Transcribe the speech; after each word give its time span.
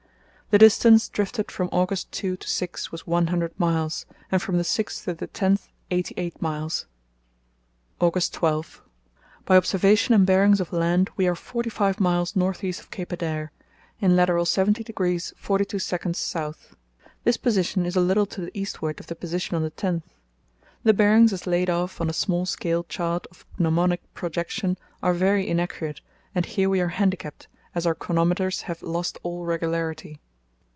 The 0.53 0.57
distance 0.57 1.07
drifted 1.07 1.49
from 1.49 1.69
August 1.71 2.11
2 2.11 2.35
to 2.35 2.45
6 2.45 2.91
was 2.91 3.07
one 3.07 3.27
hundred 3.27 3.57
miles, 3.57 4.05
and 4.29 4.41
from 4.41 4.57
the 4.57 4.65
6th 4.65 5.05
to 5.05 5.13
the 5.13 5.29
10th 5.29 5.69
eighty 5.91 6.13
eight 6.17 6.41
miles. 6.41 6.87
"August 8.01 8.33
12.—By 8.33 9.55
observation 9.55 10.13
and 10.13 10.25
bearings 10.25 10.59
of 10.59 10.73
land 10.73 11.09
we 11.15 11.25
are 11.25 11.35
forty 11.35 11.69
five 11.69 12.01
miles 12.01 12.35
north 12.35 12.65
east 12.65 12.81
of 12.81 12.91
Cape 12.91 13.13
Adare, 13.13 13.51
in 14.01 14.17
lat. 14.17 14.27
70° 14.27 14.83
42´ 14.91 16.09
S. 16.09 16.67
This 17.23 17.37
position 17.37 17.85
is 17.85 17.95
a 17.95 18.01
little 18.01 18.25
to 18.25 18.41
the 18.41 18.51
eastward 18.53 18.99
of 18.99 19.07
the 19.07 19.15
position 19.15 19.55
on 19.55 19.63
the 19.63 19.71
10th. 19.71 20.03
The 20.83 20.93
bearings 20.93 21.31
as 21.31 21.47
laid 21.47 21.69
off 21.69 22.01
on 22.01 22.09
a 22.09 22.11
small 22.11 22.45
scale 22.45 22.83
chart 22.83 23.25
of 23.27 23.45
gnomonic 23.57 24.01
projection 24.13 24.77
are 25.01 25.13
very 25.13 25.47
inaccurate, 25.47 26.01
and 26.35 26.45
here 26.45 26.69
we 26.69 26.81
are 26.81 26.89
handicapped, 26.89 27.47
as 27.73 27.85
our 27.87 27.95
chronometers 27.95 28.63
have 28.63 28.83
lost 28.83 29.17
all 29.23 29.45
regularity. 29.45 30.19